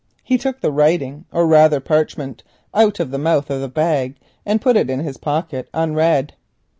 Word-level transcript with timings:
He 0.23 0.39
took 0.39 0.61
the 0.61 0.71
"writing," 0.71 1.25
or 1.31 1.45
rather 1.45 1.79
parchment, 1.79 2.41
out 2.73 2.99
of 2.99 3.11
the 3.11 3.19
mouth 3.19 3.51
of 3.51 3.61
the 3.61 3.67
bag, 3.69 4.15
and 4.47 4.59
put 4.59 4.75
it 4.75 4.89
in 4.89 5.01
his 5.01 5.17
pocket 5.17 5.69
unread. 5.75 6.33